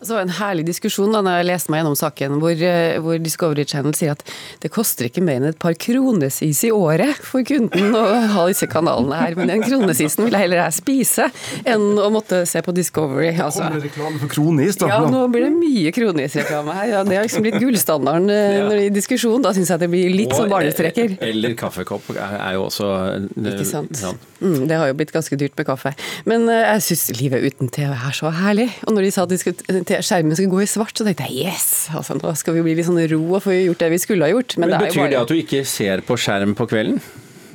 Så 0.04 0.18
en 0.20 0.32
herlig 0.38 0.66
diskusjon 0.68 1.14
da 1.14 1.22
når 1.24 1.40
jeg 1.40 1.48
leste 1.48 1.72
meg 1.72 1.82
gjennom 1.82 1.96
saken, 1.98 2.38
hvor, 2.42 2.64
eh, 2.68 2.96
hvor 3.02 3.20
Discovery 3.22 3.64
Channel 3.68 3.94
sier 3.96 4.14
at 4.14 4.24
det 4.62 4.70
koster 4.74 5.08
ikke 5.08 5.24
mer 5.24 5.40
enn 5.40 5.48
et 5.50 5.60
par 5.60 5.76
kronesis 5.80 6.62
i 6.68 6.72
året 6.74 7.20
for 7.24 7.46
kunden 7.46 7.96
å 7.96 8.04
ha 8.34 8.46
disse 8.50 8.68
kanalene 8.70 9.20
her. 9.20 9.38
Men 9.38 9.52
den 9.52 9.64
kronesisen 9.64 10.26
vil 10.26 10.36
jeg 10.36 10.46
heller 10.46 10.62
jeg 10.64 10.76
spise 10.78 11.28
enn 11.68 11.86
å 12.00 12.10
måtte 12.14 12.42
se 12.48 12.62
på 12.64 12.74
Discovery. 12.76 13.32
Altså. 13.34 13.64
Kommer 13.64 13.80
det 13.80 13.90
reklame 13.90 14.22
for 14.22 14.32
kronis, 14.32 14.78
da? 14.80 14.90
Ja, 14.92 15.00
nå 15.10 15.24
blir 15.32 15.46
det 15.48 15.52
mye 15.56 15.94
kronisreklame 15.94 16.76
her. 16.78 16.90
Ja, 16.92 17.02
det 17.06 17.18
har 17.18 17.26
liksom 17.28 17.46
blitt 17.46 17.60
gullstandarden 17.62 18.30
ja. 18.30 18.64
når 18.68 18.76
det 18.76 18.86
er 18.90 18.96
diskusjon. 18.98 19.42
Da 19.44 19.54
syns 19.56 19.72
jeg 19.72 19.84
det 19.84 19.90
blir 19.92 20.12
litt 20.14 20.34
som 20.36 20.50
barnestreker. 20.52 21.16
Eller 21.24 21.56
kaffekopp 21.58 22.12
er, 22.14 22.52
jo 22.56 22.66
også 22.68 22.90
eh, 23.14 23.52
Ikke 23.54 23.68
sant. 23.68 24.04
Ja. 24.04 24.14
Mm, 24.44 24.66
det 24.68 24.76
har 24.76 24.90
jo 24.90 24.96
blitt 24.98 25.12
ganske 25.14 25.38
dyrt 25.40 25.56
med 25.58 25.68
kaffe. 25.68 25.94
Men 26.28 26.48
eh, 26.52 26.64
jeg 26.74 26.84
syns 26.88 27.04
livet 27.20 27.44
uten 27.44 27.70
TV 27.72 27.92
er 27.94 28.16
så 28.16 28.32
herlig. 28.34 28.68
Og 28.84 28.96
når 28.96 29.06
de 29.06 29.12
sa 29.14 29.24
at 29.24 29.32
de 29.32 29.40
skulle, 29.40 29.80
skjermen 30.02 30.34
skulle 30.34 30.50
gå 30.50 30.62
i 30.64 30.70
svart, 30.70 30.94
så 30.96 31.04
tenkte 31.06 31.26
jeg 31.28 31.46
yes! 31.46 31.66
Altså, 31.94 32.16
nå 32.18 32.32
skal 32.38 32.56
vi 32.56 32.64
bli 32.66 32.74
litt 32.78 32.88
sånn 32.88 32.98
ro 33.12 33.20
og 33.36 33.44
få 33.44 33.54
gjort 33.54 33.84
det 33.84 33.90
vi 33.94 34.00
skulle 34.02 34.26
ha 34.26 34.32
gjort. 34.32 34.56
Men, 34.58 34.70
Men 34.70 34.74
det 34.74 34.80
er 34.80 34.88
jo 34.88 34.94
Betyr 35.04 35.12
det 35.12 35.20
at 35.20 35.30
du 35.30 35.36
ikke 35.38 35.62
ser 35.68 36.02
på 36.06 36.16
skjerm 36.18 36.56
på 36.58 36.66
kvelden? 36.70 36.98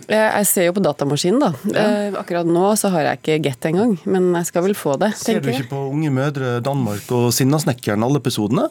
Jeg 0.10 0.26
jeg 0.40 0.48
ser 0.50 0.66
jo 0.66 0.74
på 0.74 0.82
datamaskinen, 0.82 1.44
da. 1.44 1.50
Ja. 1.70 1.84
Akkurat 2.18 2.48
nå 2.50 2.72
så 2.82 2.90
har 2.90 3.06
jeg 3.06 3.20
ikke 3.20 3.36
Get 3.46 3.66
engang, 3.70 3.92
men 4.10 4.32
jeg 4.40 4.48
skal 4.50 4.66
vel 4.66 4.74
få 4.78 4.96
det, 4.98 5.12
Ser 5.20 5.38
du 5.38 5.46
tenker 5.46 5.52
jeg. 5.60 5.68
ikke 5.68 5.76
på 5.76 5.84
Unge 5.92 6.10
mødre 6.14 6.56
Danmark 6.66 7.12
og 7.14 7.30
Sinnasnekkeren 7.36 8.06
alle 8.08 8.18
episodene? 8.24 8.70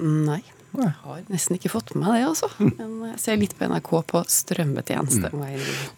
Mm, 0.00 0.32
Nei. 0.74 0.88
Jeg 0.90 1.04
har 1.06 1.20
nesten 1.30 1.56
ikke 1.58 1.70
fått 1.72 1.92
med 1.94 2.04
meg 2.04 2.16
det, 2.18 2.26
altså. 2.32 2.48
Men 2.58 2.94
jeg 3.12 3.20
ser 3.22 3.38
litt 3.40 3.54
på 3.58 3.68
NRK 3.70 3.90
på 4.10 4.22
strømmetjeneste. 4.30 5.30
Mm. 5.30 5.44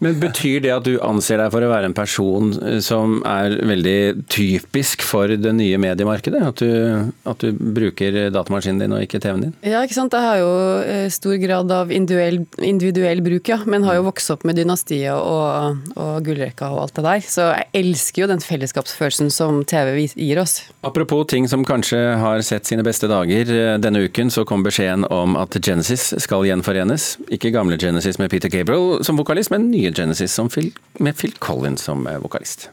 Men 0.05 0.19
Betyr 0.21 0.61
det 0.65 0.73
at 0.75 0.85
du 0.87 0.97
anser 1.05 1.41
deg 1.41 1.51
for 1.53 1.65
å 1.65 1.71
være 1.71 1.89
en 1.89 1.95
person 1.97 2.51
eh, 2.61 2.77
som 2.83 3.17
er 3.27 3.55
veldig 3.67 4.27
typisk 4.31 5.03
for 5.07 5.31
det 5.33 5.53
nye 5.57 5.79
mediemarkedet? 5.81 6.41
At 6.51 6.61
du, 6.61 7.11
at 7.27 7.43
du 7.43 7.51
bruker 7.77 8.19
datamaskinen 8.33 8.83
din 8.83 8.95
og 8.97 9.03
ikke 9.05 9.21
TV-en 9.23 9.47
din? 9.47 9.55
Ja, 9.65 9.81
ikke 9.85 9.97
sant. 9.97 10.13
Jeg 10.17 10.25
har 10.27 10.41
jo 10.41 10.51
eh, 10.83 11.07
stor 11.13 11.37
grad 11.41 11.73
av 11.73 11.91
individuell, 11.95 12.41
individuell 12.63 13.23
bruk, 13.25 13.49
ja. 13.51 13.59
Men 13.65 13.85
har 13.87 13.99
jo 13.99 14.05
vokst 14.07 14.31
opp 14.33 14.45
med 14.47 14.59
dynastiet 14.59 15.15
og, 15.17 15.81
og 15.97 16.13
gullrekka 16.27 16.69
og 16.73 16.83
alt 16.85 16.97
det 16.99 17.05
der. 17.07 17.25
Så 17.27 17.49
jeg 17.53 17.69
elsker 17.81 18.23
jo 18.25 18.29
den 18.33 18.43
fellesskapsfølelsen 18.43 19.31
som 19.33 19.63
TV 19.67 20.05
gir 20.13 20.41
oss. 20.41 20.59
Apropos 20.87 21.25
ting 21.31 21.47
som 21.49 21.65
kanskje 21.67 21.99
har 22.21 22.41
sett 22.45 22.69
sine 22.69 22.85
beste 22.85 23.09
dager. 23.11 23.49
eh, 23.57 23.75
Denne 23.81 24.05
uken 24.07 24.31
så 24.33 24.45
kom 24.47 24.63
beskjeden 24.67 25.07
om 25.13 25.37
at 25.39 25.57
Genesis 25.63 26.11
skal 26.23 26.45
gjenforenes. 26.47 27.15
Ikke 27.33 27.53
gamle 27.55 27.79
Genesis 27.81 28.19
med 28.21 28.31
Peter 28.33 28.51
Gabriel 28.53 29.03
som 29.07 29.19
vokalist, 29.19 29.51
men 29.53 29.71
nye 29.71 29.93
Genesis 29.95 30.39
Phil, 30.53 30.73
med 30.99 31.17
Phil 31.17 31.33
Collins 31.39 31.87
som 31.87 32.07
eh, 32.07 32.19
vokalist. 32.21 32.69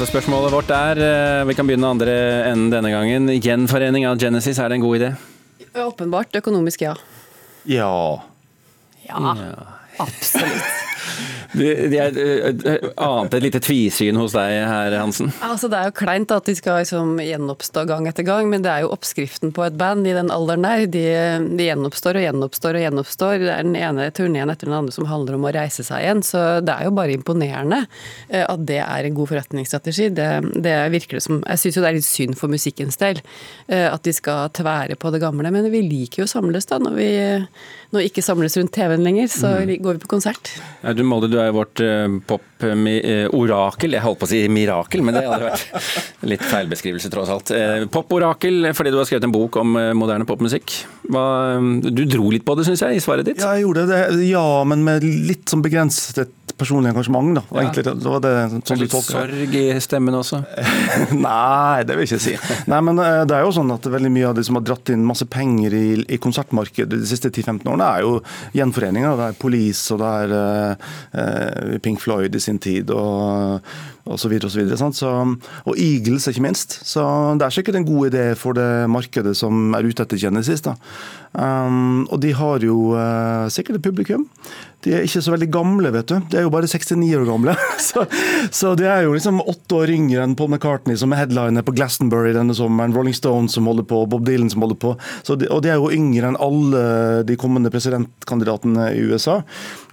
Living. 0.00 0.08
Altså 0.08 0.12
Spørsmålet 0.12 0.52
vårt 0.52 0.70
er, 0.70 0.96
eh, 0.98 1.46
vi 1.46 1.54
kan 1.54 1.66
begynne 1.66 1.86
andre 1.86 2.50
enden 2.50 2.70
denne 2.70 2.90
gangen. 2.90 3.28
Gjenforening 3.40 4.06
av 4.06 4.18
Genesis, 4.18 4.58
er 4.58 4.68
det 4.68 4.76
en 4.76 4.80
god 4.80 4.98
idé? 4.98 5.16
Åpenbart 5.74 6.32
økonomisk, 6.34 6.82
ja. 6.82 6.94
Ja. 7.66 8.22
Ja, 9.06 9.34
absolutt. 9.98 10.62
Jeg 11.50 12.90
ante 12.94 13.38
et 13.38 13.42
lite 13.42 13.60
tvisyn 13.64 14.18
hos 14.20 14.36
deg 14.36 14.52
her, 14.70 14.94
Hansen. 15.00 15.32
Altså, 15.42 15.66
det 15.70 15.80
er 15.80 15.88
jo 15.88 15.96
kleint 15.98 16.30
at 16.30 16.46
de 16.46 16.54
skal 16.54 16.78
liksom 16.82 17.16
gjenoppstå 17.24 17.84
gang 17.90 18.06
etter 18.06 18.26
gang, 18.26 18.46
men 18.52 18.62
det 18.62 18.70
er 18.70 18.84
jo 18.84 18.92
oppskriften 18.94 19.50
på 19.56 19.64
et 19.66 19.78
band 19.80 20.06
i 20.06 20.14
den 20.14 20.30
alderen 20.30 20.66
der. 20.66 20.84
De, 20.94 21.04
de 21.58 21.66
gjenoppstår 21.66 22.20
og 22.20 22.26
gjenoppstår 22.26 22.78
og 22.78 22.84
gjenoppstår. 22.84 23.42
Det 23.42 23.54
er 23.56 23.66
den 23.66 23.78
ene 23.80 24.06
turneen 24.14 24.52
etter 24.52 24.70
den 24.70 24.78
andre 24.78 24.94
som 24.94 25.08
handler 25.10 25.38
om 25.38 25.48
å 25.48 25.54
reise 25.56 25.86
seg 25.86 26.04
igjen. 26.04 26.22
Så 26.26 26.44
det 26.62 26.76
er 26.76 26.86
jo 26.86 26.94
bare 26.94 27.16
imponerende 27.16 27.82
at 28.30 28.64
det 28.68 28.78
er 28.84 29.08
en 29.08 29.18
god 29.18 29.32
forretningsstrategi. 29.32 30.10
Det, 30.14 30.30
det 30.54 30.76
virker 30.94 31.18
det 31.18 31.24
som 31.26 31.42
Jeg 31.42 31.64
syns 31.64 31.80
jo 31.80 31.84
det 31.84 31.90
er 31.90 31.98
litt 31.98 32.06
synd 32.08 32.38
for 32.38 32.52
musikkens 32.52 33.00
del 33.00 33.22
at 33.70 34.02
de 34.06 34.12
skal 34.14 34.50
tvære 34.54 34.96
på 35.00 35.10
det 35.14 35.20
gamle, 35.22 35.50
men 35.50 35.66
vi 35.72 35.82
liker 35.82 36.22
jo 36.22 36.28
å 36.28 36.30
samles 36.30 36.68
da. 36.70 36.78
Når 36.82 36.94
vi 36.94 37.10
nå 37.90 38.02
ikke 38.06 38.22
samles 38.22 38.54
rundt 38.58 38.72
TV-en 38.74 39.02
lenger, 39.04 39.30
så 39.32 39.52
går 39.66 39.98
vi 39.98 40.04
på 40.04 40.10
konsert. 40.14 40.52
Du 40.94 41.02
Molde, 41.06 41.30
du 41.32 41.39
er 41.42 41.54
vårt 41.54 41.80
pop-orakel. 42.28 43.96
Jeg 43.96 44.04
holdt 44.04 44.20
på 44.20 44.28
å 44.28 44.30
si 44.30 44.40
mirakel, 44.52 45.02
men 45.04 45.16
det 45.16 45.24
hadde 45.26 45.48
vært 45.48 45.90
litt 46.30 46.44
feilbeskrivelse, 46.46 47.10
tross 47.12 47.32
alt. 47.32 47.52
Eh, 47.56 47.86
Pop-orakel 47.92 48.70
fordi 48.76 48.92
du 48.92 48.98
har 49.00 49.08
skrevet 49.08 49.26
en 49.28 49.34
bok 49.34 49.56
om 49.60 49.76
eh, 49.80 49.92
moderne 49.96 50.26
popmusikk. 50.28 50.76
Du 51.10 52.02
dro 52.06 52.30
litt 52.32 52.44
på 52.46 52.56
det, 52.58 52.66
syns 52.68 52.84
jeg, 52.84 52.98
i 52.98 53.02
svaret 53.04 53.26
ditt. 53.28 53.40
Ja, 53.42 53.54
jeg 53.56 53.66
gjorde 53.66 53.86
det. 53.90 54.02
Ja, 54.28 54.46
men 54.68 54.84
med 54.86 55.04
litt 55.06 55.50
sånn 55.50 55.64
begrenset 55.64 56.30
personlig 56.58 56.92
engasjement, 56.92 57.34
da. 57.38 57.42
Ja. 57.50 57.62
egentlig, 57.62 57.84
det 57.86 58.12
var 58.12 58.22
det 58.24 58.32
sånn 58.68 58.80
Litt 58.80 58.96
sorg 58.96 59.54
i 59.60 59.64
stemmen 59.82 60.16
også. 60.16 60.40
Nei, 61.26 61.82
det 61.86 61.96
vil 61.96 62.06
jeg 62.06 62.10
ikke 62.12 62.24
si. 62.24 62.34
Nei, 62.70 62.80
men 62.86 63.00
eh, 63.04 63.22
det 63.28 63.36
er 63.36 63.46
jo 63.46 63.54
sånn 63.56 63.72
at 63.74 63.86
veldig 63.92 64.12
mye 64.14 64.30
av 64.30 64.38
de 64.38 64.44
som 64.46 64.58
har 64.58 64.66
dratt 64.66 64.92
inn 64.94 65.06
masse 65.06 65.26
penger 65.30 65.76
i, 65.76 65.86
i 66.06 66.20
konsertmarkedet 66.22 67.00
de 67.00 67.08
siste 67.08 67.32
10-15 67.32 67.70
årene, 67.70 67.88
er 67.90 68.06
jo 68.06 68.16
gjenforeninger. 68.56 69.16
Det 69.20 69.28
er 69.30 69.40
Police, 69.40 69.86
og 69.94 70.02
det 70.02 70.12
er 70.24 70.36
eh, 70.36 71.78
Pink 71.84 72.02
Floyd 72.02 72.36
i 72.36 72.42
sin 72.42 72.60
tid, 72.62 72.92
og, 72.94 73.60
og 74.06 74.20
så 74.20 74.30
videre 74.32 74.48
og 74.48 74.52
så. 74.52 74.90
Så, 75.00 75.10
og 75.64 75.78
Eagles, 75.78 76.28
ikke 76.30 76.44
minst. 76.44 76.80
Så 76.86 77.02
det 77.38 77.46
er 77.46 77.54
sikkert 77.54 77.80
en 77.80 77.88
god 77.88 78.10
idé 78.10 78.24
for 78.38 78.56
det 78.56 78.88
markedet 78.90 79.36
som 79.38 79.74
er 79.76 79.86
ute 79.86 80.04
etter 80.06 80.20
Genesis. 80.20 80.64
da. 80.66 80.76
Um, 81.30 82.08
og 82.10 82.18
de 82.24 82.32
har 82.34 82.64
jo 82.64 82.90
uh, 82.96 83.46
sikkert 83.52 83.78
et 83.78 83.86
publikum. 83.86 84.26
De 84.82 84.94
er 84.96 85.04
ikke 85.04 85.20
så 85.22 85.34
veldig 85.34 85.46
gamle, 85.52 85.90
vet 85.92 86.08
du. 86.08 86.16
De 86.32 86.38
er 86.40 86.46
jo 86.46 86.52
bare 86.52 86.68
69 86.70 87.12
år 87.20 87.26
gamle. 87.28 87.54
Så, 87.80 88.02
så 88.52 88.74
de 88.76 88.84
er 88.84 89.06
jo 89.06 89.14
liksom 89.14 89.40
åtte 89.48 89.78
år 89.78 89.90
yngre 89.94 90.20
enn 90.22 90.34
Paul 90.36 90.50
McCartney, 90.52 90.98
som 91.00 91.10
er 91.10 91.22
headliner 91.22 91.64
på 91.64 91.72
Glastonbury 91.74 92.34
denne 92.36 92.52
sommeren, 92.54 92.92
Rolling 92.94 93.16
Stones 93.16 93.56
som 93.56 93.66
holder 93.66 93.86
på, 93.88 94.02
Bob 94.10 94.26
Dylan 94.26 94.50
som 94.52 94.62
holder 94.62 94.76
på. 94.78 94.92
De, 95.40 95.48
og 95.48 95.62
de 95.64 95.72
er 95.72 95.80
jo 95.80 95.88
yngre 95.96 96.28
enn 96.28 96.38
alle 96.38 96.82
de 97.26 97.38
kommende 97.40 97.72
presidentkandidatene 97.72 98.90
i 98.98 99.00
USA. 99.08 99.38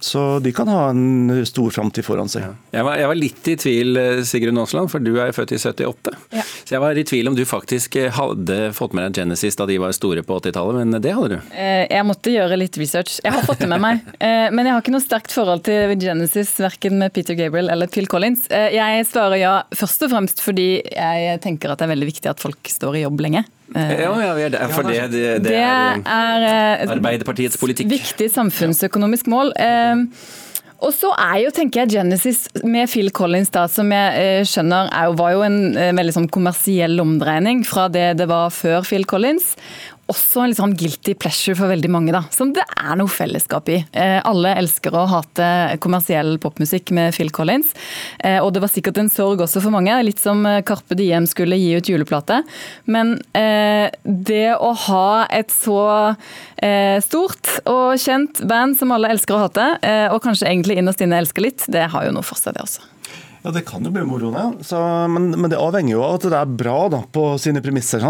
Så 0.04 0.38
de 0.44 0.52
kan 0.54 0.68
ha 0.70 0.90
en 0.92 1.32
stor 1.48 1.72
framtid 1.74 2.06
foran 2.06 2.30
seg. 2.30 2.44
Jeg 2.76 2.86
var, 2.86 3.00
jeg 3.00 3.10
var 3.10 3.18
litt 3.18 3.50
i 3.50 3.56
tvil, 3.64 4.02
Sigrun 4.28 4.58
Aasland, 4.62 4.90
for 4.92 5.02
du 5.04 5.12
er 5.20 5.32
født 5.36 5.52
i 5.56 5.58
78. 5.60 6.12
Ja. 6.36 6.42
Så 6.68 6.74
jeg 6.76 6.80
var 6.84 6.98
i 7.00 7.04
tvil 7.08 7.28
om 7.30 7.36
du 7.38 7.44
faktisk 7.48 7.96
eh, 8.00 8.10
hadde 8.12 8.58
fått 8.76 8.92
med 8.96 9.08
deg 9.08 9.22
Genesis 9.22 9.56
da 9.58 9.66
de 9.68 9.78
var 9.82 9.92
store 9.96 10.22
på 10.26 10.38
80-tallet, 10.40 10.78
men 10.80 11.00
det 11.04 11.14
hadde 11.16 11.36
du. 11.38 11.52
Eh, 11.54 11.84
Jeg 11.90 12.04
måtte 12.08 12.32
gjøre 12.34 12.58
litt 12.60 12.76
research. 12.80 13.18
Jeg 13.24 13.32
har 13.36 13.46
fått 13.48 13.62
det 13.64 13.70
med 13.72 13.80
meg. 13.84 14.00
Eh, 14.18 14.48
Men 14.50 14.66
jeg 14.66 14.74
har 14.74 14.82
ikke 14.82 14.92
noe 14.96 15.04
sterkt 15.04 15.32
forhold 15.34 15.62
til 15.68 15.92
Genesis, 16.02 16.54
verken 16.60 16.96
med 16.98 17.12
Peter 17.14 17.36
Gabriel 17.38 17.68
eller 17.70 17.86
Phil 17.92 18.06
Collins. 18.10 18.46
Eh, 18.50 18.70
Jeg 18.74 19.06
svarer 19.06 19.38
ja 19.40 19.52
først 19.74 20.02
og 20.06 20.10
fremst 20.12 20.42
fordi 20.42 20.68
jeg 20.82 21.38
tenker 21.44 21.70
at 21.72 21.78
det 21.78 21.86
er 21.86 21.92
veldig 21.94 22.08
viktig 22.10 22.30
at 22.32 22.42
folk 22.42 22.68
står 22.72 22.98
i 22.98 23.04
jobb 23.06 23.20
lenge. 23.24 23.44
Eh, 23.76 23.94
Ja, 24.02 24.10
ja, 24.24 24.32
vi 24.34 24.42
er 24.48 24.52
der, 24.54 24.68
for 24.74 24.82
det, 24.88 24.98
det, 25.12 25.22
det 25.44 25.52
Det 25.52 25.60
er 25.62 26.02
er 26.02 26.46
eh, 26.48 26.92
Arbeiderpartiets 26.96 27.58
politikk. 27.60 27.90
viktig 27.92 28.30
samfunnsøkonomisk 28.34 29.28
mål. 29.30 29.52
Og 30.78 30.92
så 30.94 31.10
er 31.18 31.40
jo, 31.42 31.50
tenker 31.54 31.82
jeg, 31.82 31.96
Genesis 31.96 32.44
med 32.62 32.86
Phil 32.90 33.10
Collins, 33.10 33.50
da, 33.54 33.64
som 33.70 33.90
jeg 33.90 34.18
eh, 34.22 34.42
skjønner 34.46 34.92
er 34.94 35.16
var 35.18 35.34
jo 35.34 35.42
en 35.42 35.58
eh, 35.74 35.90
veldig 35.96 36.14
sånn 36.14 36.28
kommersiell 36.30 37.00
omdreining 37.02 37.64
fra 37.66 37.88
det 37.90 38.12
det 38.20 38.28
var 38.30 38.54
før 38.54 38.86
Phil 38.86 39.06
Collins. 39.08 39.56
Også 40.08 40.42
en 40.42 40.50
litt 40.50 40.60
sånn 40.60 40.76
guilty 40.78 41.14
pleasure 41.20 41.54
for 41.58 41.70
veldig 41.70 41.92
mange, 41.92 42.14
da, 42.16 42.24
som 42.34 42.50
det 42.56 42.64
er 42.74 42.98
noe 42.98 43.12
fellesskap 43.12 43.70
i. 43.70 43.78
Eh, 43.92 44.18
alle 44.26 44.56
elsker 44.58 44.94
å 44.96 45.06
hate 45.10 45.78
kommersiell 45.84 46.38
popmusikk 46.42 46.90
med 46.96 47.14
Phil 47.14 47.30
Collins, 47.34 47.74
eh, 48.24 48.40
og 48.42 48.54
det 48.54 48.64
var 48.64 48.72
sikkert 48.72 48.98
en 48.98 49.12
sorg 49.12 49.44
også 49.44 49.62
for 49.62 49.74
mange. 49.74 49.94
Litt 50.02 50.22
som 50.22 50.42
Karpe 50.64 50.88
Carpe 50.88 50.94
Diem 50.94 51.26
skulle 51.26 51.56
gi 51.56 51.76
ut 51.76 51.88
juleplate. 51.88 52.42
Men 52.86 53.18
eh, 53.36 53.90
det 54.04 54.56
å 54.56 54.72
ha 54.86 55.26
et 55.28 55.50
så 55.52 56.14
eh, 56.56 56.96
stort 57.04 57.58
og 57.68 57.98
kjent 58.00 58.40
band 58.48 58.78
som 58.78 58.92
alle 58.92 59.10
elsker 59.12 59.36
å 59.36 59.42
hate, 59.44 59.66
eh, 59.82 60.06
og 60.08 60.22
kanskje 60.24 60.48
egentlig 60.48 60.78
innerst 60.78 61.02
inne 61.04 61.20
elsker 61.20 61.44
litt, 61.44 61.66
det 61.68 61.90
har 61.92 62.06
jo 62.06 62.14
noe 62.14 62.24
for 62.24 62.40
seg, 62.40 62.56
det 62.56 62.64
også. 62.64 62.97
Ja, 63.48 63.52
Det 63.52 63.64
kan 63.64 63.80
jo 63.84 63.90
bli 63.90 64.02
moro, 64.04 64.28
det. 64.28 64.76
Men, 65.08 65.30
men 65.40 65.48
det 65.48 65.56
avhenger 65.56 65.94
jo 65.94 66.02
av 66.04 66.18
at 66.18 66.24
det 66.28 66.36
er 66.36 66.56
bra 66.60 66.76
da, 66.92 66.98
på 67.08 67.22
sine 67.40 67.62
premisser. 67.64 68.04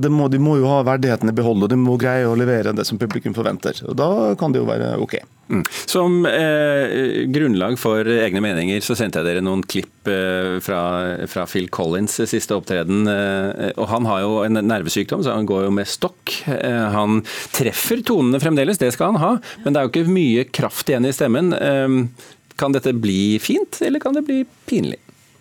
Det 0.00 0.08
må, 0.08 0.30
de 0.32 0.40
må 0.40 0.54
jo 0.56 0.70
ha 0.70 0.78
verdigheten 0.88 1.28
i 1.28 1.34
behold, 1.36 1.66
og 1.66 1.68
de 1.68 1.76
må 1.76 1.98
greie 2.00 2.24
å 2.24 2.36
levere 2.38 2.72
det 2.72 2.86
som 2.88 2.96
publikum 2.96 3.36
forventer. 3.36 3.82
Og 3.84 3.98
Da 3.98 4.08
kan 4.40 4.54
det 4.54 4.62
jo 4.62 4.70
være 4.70 4.94
ok. 5.04 5.18
Mm. 5.48 5.60
Som 5.88 6.24
eh, 6.28 7.26
grunnlag 7.32 7.76
for 7.80 8.04
egne 8.04 8.40
meninger 8.44 8.80
så 8.84 8.96
sendte 8.96 9.20
jeg 9.20 9.28
dere 9.28 9.44
noen 9.44 9.62
klipp 9.64 10.08
eh, 10.08 10.56
fra, 10.64 10.80
fra 11.28 11.44
Phil 11.48 11.68
Collins' 11.72 12.16
siste 12.28 12.56
opptreden. 12.56 13.04
Eh, 13.12 13.70
og 13.76 13.88
Han 13.92 14.08
har 14.08 14.24
jo 14.24 14.40
en 14.46 14.60
nervesykdom, 14.72 15.24
så 15.24 15.36
han 15.36 15.48
går 15.48 15.66
jo 15.66 15.76
med 15.82 15.88
stokk. 15.88 16.32
Eh, 16.48 16.88
han 16.96 17.20
treffer 17.56 18.00
tonene 18.08 18.40
fremdeles, 18.40 18.80
det 18.80 18.94
skal 18.96 19.12
han 19.12 19.22
ha, 19.24 19.32
men 19.64 19.76
det 19.76 19.80
er 19.80 19.88
jo 19.88 19.94
ikke 19.94 20.16
mye 20.16 20.48
kraft 20.48 20.88
igjen 20.88 21.08
i 21.08 21.14
stemmen. 21.16 21.52
Kan 22.58 22.74
dette 22.74 22.92
bli 22.96 23.38
fint, 23.42 23.80
eller 23.86 24.02
kan 24.02 24.16
det 24.18 24.26
bli 24.26 24.42
pinlig? 24.68 24.98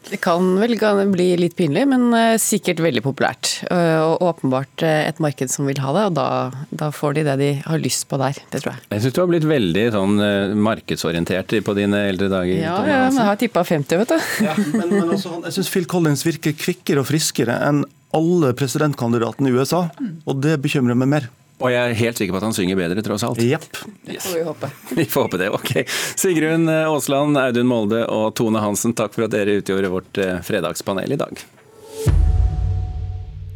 Det 0.08 0.18
kan 0.24 0.44
vel 0.60 0.78
kan 0.80 1.00
det 1.02 1.08
bli 1.12 1.26
litt 1.40 1.56
pinlig, 1.58 1.84
men 1.90 2.06
eh, 2.16 2.38
sikkert 2.40 2.80
veldig 2.84 3.02
populært. 3.04 3.50
Eh, 3.68 3.98
Og 4.00 4.22
åpenbart 4.24 4.84
eh, 4.86 5.08
et 5.10 5.20
marked 5.24 5.52
som 5.52 5.68
vil 5.68 5.82
ha 5.84 5.92
det, 5.98 6.06
og 6.08 6.16
da, 6.16 6.28
da 6.84 6.90
får 6.96 7.18
de 7.18 7.26
det 7.28 7.36
de 7.42 7.50
har 7.66 7.82
lyst 7.84 8.08
på 8.08 8.20
der. 8.22 8.40
Det 8.54 8.62
tror 8.64 8.76
jeg. 8.76 8.86
Jeg 8.94 9.04
syns 9.04 9.18
du 9.18 9.22
har 9.24 9.30
blitt 9.34 9.48
veldig 9.50 9.86
sånn 9.98 10.16
markedsorientert 10.64 11.58
på 11.66 11.76
dine 11.78 12.06
eldre 12.14 12.30
dager. 12.32 12.56
Ja, 12.62 12.78
ja 12.88 13.02
men 13.10 13.20
jeg 13.20 13.30
har 13.32 13.42
tippa 13.42 13.66
50, 13.68 14.04
vet 14.04 14.14
du. 14.14 14.32
Ja, 14.48 14.56
men, 14.78 14.94
men 14.96 15.14
også, 15.18 15.42
jeg 15.50 15.58
syns 15.58 15.74
Phil 15.74 15.90
Collins 15.92 16.24
virker 16.28 16.56
kvikkere 16.56 17.04
og 17.04 17.10
friskere 17.12 17.60
enn 17.68 17.84
alle 18.16 18.54
presidentkandidatene 18.56 19.52
i 19.52 19.58
USA, 19.58 19.90
og 20.24 20.40
det 20.46 20.56
bekymrer 20.64 20.96
meg 20.98 21.12
mer. 21.18 21.28
Og 21.58 21.72
jeg 21.74 21.82
er 21.82 21.98
helt 21.98 22.20
sikker 22.20 22.36
på 22.36 22.40
at 22.42 22.46
han 22.46 22.54
synger 22.54 22.78
bedre, 22.78 23.02
tross 23.06 23.26
alt. 23.26 23.42
Jepp. 23.42 23.66
Det 24.06 24.20
får 24.22 24.36
vi 24.38 24.44
håpe. 24.46 24.70
Vi 25.00 25.06
får 25.10 25.26
håpe 25.26 25.40
det. 25.42 25.50
Ok. 25.58 25.74
Sigrun 26.20 26.70
Aasland, 26.70 27.38
Audun 27.42 27.70
Molde 27.70 28.04
og 28.14 28.36
Tone 28.38 28.62
Hansen, 28.62 28.94
takk 28.98 29.18
for 29.18 29.26
at 29.26 29.34
dere 29.34 29.58
utgjorde 29.64 29.90
vårt 29.94 30.22
eh, 30.22 30.38
fredagspanel 30.46 31.18
i 31.18 31.20
dag. 31.20 31.42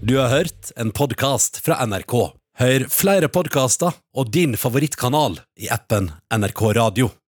Du 0.02 0.18
har 0.18 0.34
hørt 0.34 0.74
en 0.82 0.90
podkast 0.98 1.62
fra 1.62 1.78
NRK. 1.86 2.18
Hør 2.58 2.90
flere 2.90 3.30
podkaster 3.30 3.94
og 4.18 4.34
din 4.34 4.58
favorittkanal 4.58 5.38
i 5.62 5.70
appen 5.70 6.10
NRK 6.34 6.62
Radio. 6.82 7.14